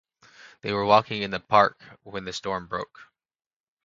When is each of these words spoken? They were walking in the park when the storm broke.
They 0.61 0.73
were 0.73 0.83
walking 0.83 1.21
in 1.21 1.29
the 1.29 1.39
park 1.39 1.79
when 2.01 2.25
the 2.25 2.33
storm 2.33 2.65
broke. 2.65 3.11